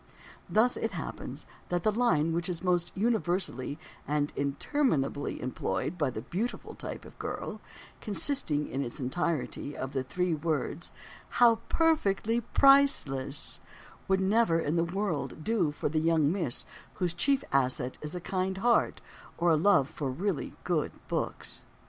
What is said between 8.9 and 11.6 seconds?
entirety, of the three words "How